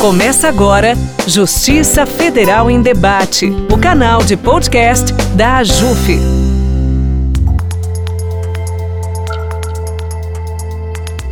[0.00, 0.92] Começa agora
[1.26, 6.18] Justiça Federal em Debate, o canal de podcast da AJUF.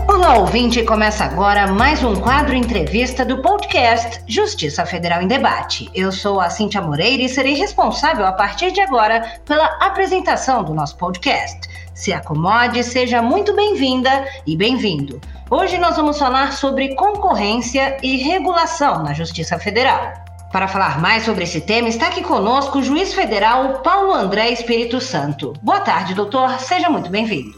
[0.08, 5.90] Olá, ouvinte, começa agora mais um quadro entrevista do podcast Justiça Federal em Debate.
[5.94, 10.72] Eu sou a Cíntia Moreira e serei responsável a partir de agora pela apresentação do
[10.72, 11.68] nosso podcast.
[11.94, 15.20] Se acomode, seja muito bem-vinda e bem-vindo.
[15.56, 20.12] Hoje nós vamos falar sobre concorrência e regulação na Justiça Federal.
[20.50, 25.00] Para falar mais sobre esse tema, está aqui conosco o juiz federal Paulo André Espírito
[25.00, 25.52] Santo.
[25.62, 26.58] Boa tarde, doutor.
[26.58, 27.56] Seja muito bem-vindo.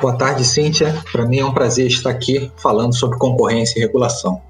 [0.00, 1.00] Boa tarde, Cíntia.
[1.12, 4.42] Para mim é um prazer estar aqui falando sobre concorrência e regulação.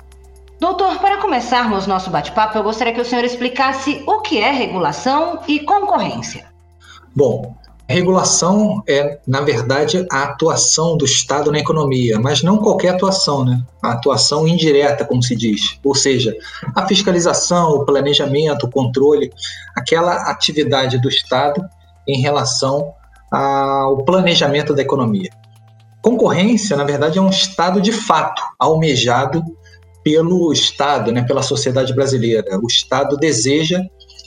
[0.58, 5.40] Doutor, para começarmos nosso bate-papo, eu gostaria que o senhor explicasse o que é regulação
[5.46, 6.46] e concorrência.
[7.14, 7.54] Bom,
[7.88, 13.62] Regulação é, na verdade, a atuação do Estado na economia, mas não qualquer atuação, né?
[13.82, 15.78] A atuação indireta, como se diz.
[15.84, 16.34] Ou seja,
[16.74, 19.30] a fiscalização, o planejamento, o controle,
[19.76, 21.62] aquela atividade do Estado
[22.08, 22.92] em relação
[23.30, 25.30] ao planejamento da economia.
[26.02, 29.42] Concorrência, na verdade, é um estado de fato almejado
[30.02, 32.58] pelo Estado, né, pela sociedade brasileira.
[32.60, 33.80] O Estado deseja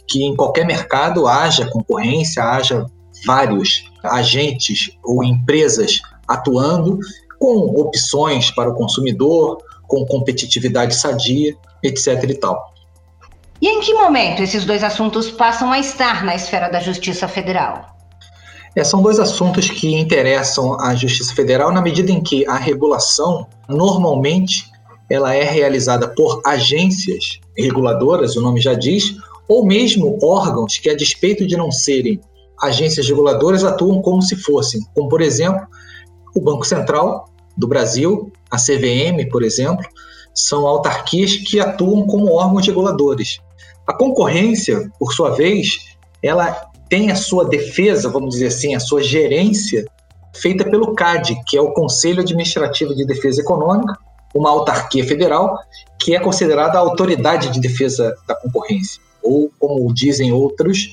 [0.07, 2.85] que em qualquer mercado haja concorrência, haja
[3.25, 6.99] vários agentes ou empresas atuando
[7.39, 12.23] com opções para o consumidor, com competitividade sadia, etc.
[12.29, 12.73] e tal.
[13.61, 17.95] E em que momento esses dois assuntos passam a estar na esfera da Justiça Federal?
[18.75, 23.47] É, são dois assuntos que interessam à Justiça Federal na medida em que a regulação,
[23.69, 24.69] normalmente,
[25.09, 29.15] ela é realizada por agências reguladoras, o nome já diz,
[29.47, 32.19] ou mesmo órgãos que, a despeito de não serem
[32.61, 35.65] agências reguladoras atuam como se fossem, como por exemplo,
[36.35, 39.85] o Banco Central do Brasil, a CVM, por exemplo,
[40.33, 43.39] são autarquias que atuam como órgãos reguladores.
[43.87, 45.77] A concorrência, por sua vez,
[46.21, 46.51] ela
[46.89, 49.85] tem a sua defesa, vamos dizer assim, a sua gerência
[50.33, 53.97] feita pelo CAD, que é o Conselho Administrativo de Defesa Econômica,
[54.35, 55.57] uma autarquia federal
[55.99, 60.89] que é considerada a autoridade de defesa da concorrência, ou como dizem outros,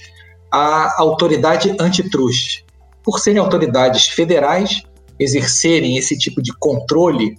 [0.53, 2.65] a autoridade antitruste.
[3.03, 4.83] Por serem autoridades federais,
[5.19, 7.37] exercerem esse tipo de controle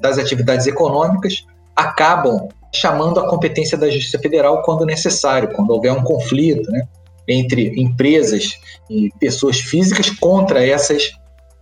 [0.00, 6.02] das atividades econômicas, acabam chamando a competência da Justiça Federal quando necessário, quando houver um
[6.02, 6.86] conflito né,
[7.28, 8.58] entre empresas
[8.90, 11.12] e pessoas físicas contra essas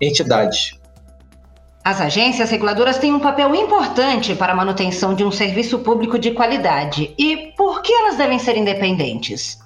[0.00, 0.78] entidades.
[1.84, 6.30] As agências reguladoras têm um papel importante para a manutenção de um serviço público de
[6.30, 7.14] qualidade.
[7.18, 9.58] E por que elas devem ser independentes?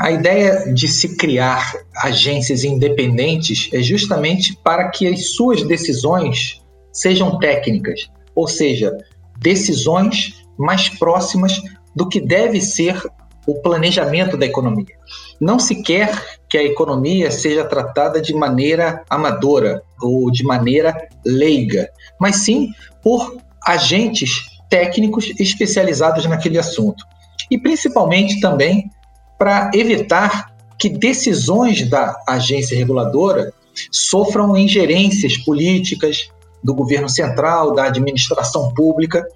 [0.00, 7.38] A ideia de se criar agências independentes é justamente para que as suas decisões sejam
[7.38, 8.96] técnicas, ou seja,
[9.38, 11.60] decisões mais próximas
[11.94, 12.98] do que deve ser
[13.46, 14.96] o planejamento da economia.
[15.38, 20.96] Não se quer que a economia seja tratada de maneira amadora ou de maneira
[21.26, 22.70] leiga, mas sim
[23.02, 23.36] por
[23.66, 27.04] agentes técnicos especializados naquele assunto.
[27.50, 28.90] E principalmente também
[29.40, 33.50] para evitar que decisões da agência reguladora
[33.90, 36.28] sofram ingerências políticas
[36.62, 39.26] do governo central, da administração pública,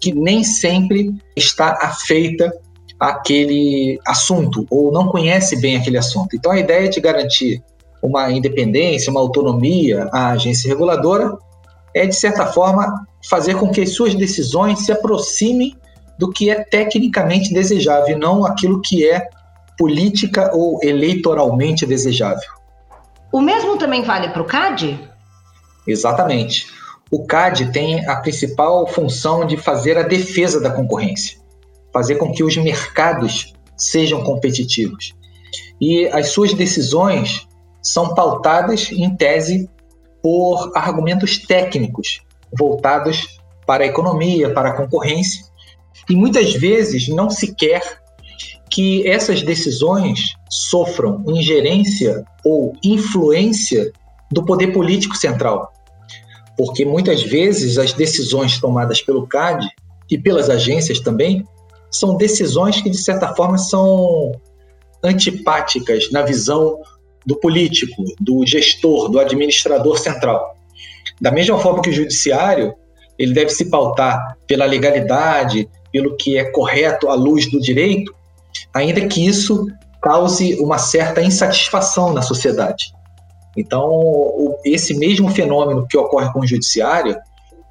[0.00, 2.52] que nem sempre está afeita
[2.98, 6.34] àquele assunto ou não conhece bem aquele assunto.
[6.34, 7.62] Então, a ideia de garantir
[8.02, 11.38] uma independência, uma autonomia à agência reguladora
[11.94, 15.76] é, de certa forma, fazer com que as suas decisões se aproximem
[16.18, 19.28] do que é tecnicamente desejável e não aquilo que é
[19.78, 22.50] política ou eleitoralmente desejável.
[23.32, 24.98] O mesmo também vale para o CAD?
[25.86, 26.66] Exatamente.
[27.10, 31.38] O CAD tem a principal função de fazer a defesa da concorrência,
[31.92, 35.14] fazer com que os mercados sejam competitivos.
[35.80, 37.46] E as suas decisões
[37.82, 39.68] são pautadas, em tese,
[40.22, 42.20] por argumentos técnicos
[42.56, 45.44] voltados para a economia, para a concorrência,
[46.08, 48.01] e muitas vezes não se quer
[48.72, 53.92] que essas decisões sofram ingerência ou influência
[54.32, 55.70] do poder político central.
[56.56, 59.68] Porque muitas vezes as decisões tomadas pelo CAD
[60.10, 61.46] e pelas agências também
[61.90, 64.32] são decisões que, de certa forma, são
[65.04, 66.80] antipáticas na visão
[67.26, 70.56] do político, do gestor, do administrador central.
[71.20, 72.74] Da mesma forma que o judiciário,
[73.18, 78.14] ele deve se pautar pela legalidade, pelo que é correto à luz do direito,
[78.74, 79.66] ainda que isso
[80.00, 82.92] cause uma certa insatisfação na sociedade.
[83.56, 87.16] Então, esse mesmo fenômeno que ocorre com o judiciário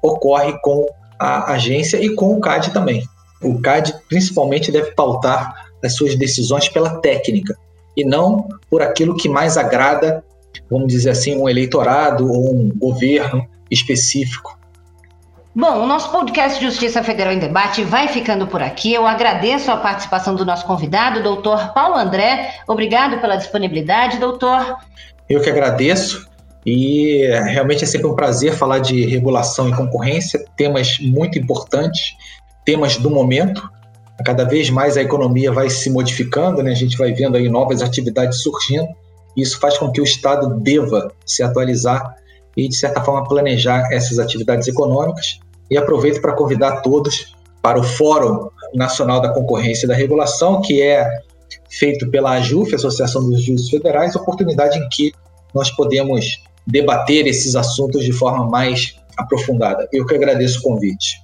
[0.02, 0.86] ocorre com
[1.18, 3.04] a agência e com o CAD também.
[3.42, 5.54] O CAD principalmente deve pautar
[5.84, 7.56] as suas decisões pela técnica
[7.96, 10.24] e não por aquilo que mais agrada,
[10.70, 14.58] vamos dizer assim, um eleitorado ou um governo específico.
[15.54, 18.94] Bom, o nosso podcast Justiça Federal em Debate vai ficando por aqui.
[18.94, 22.54] Eu agradeço a participação do nosso convidado, doutor Paulo André.
[22.66, 24.78] Obrigado pela disponibilidade, doutor.
[25.28, 26.26] Eu que agradeço.
[26.64, 32.14] E realmente é sempre um prazer falar de regulação e concorrência, temas muito importantes,
[32.64, 33.68] temas do momento.
[34.24, 36.70] Cada vez mais a economia vai se modificando, né?
[36.70, 38.88] a gente vai vendo aí novas atividades surgindo.
[39.36, 42.21] Isso faz com que o Estado deva se atualizar
[42.56, 45.40] e, de certa forma, planejar essas atividades econômicas.
[45.70, 50.82] E aproveito para convidar todos para o Fórum Nacional da Concorrência e da Regulação, que
[50.82, 51.06] é
[51.70, 55.12] feito pela AJUF, Associação dos Juízes Federais, oportunidade em que
[55.54, 59.88] nós podemos debater esses assuntos de forma mais aprofundada.
[59.92, 61.22] Eu que agradeço o convite.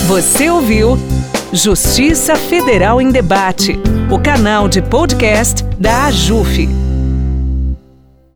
[0.06, 0.98] Você ouviu
[1.52, 3.78] Justiça Federal em Debate,
[4.10, 6.83] o canal de podcast da AJUF.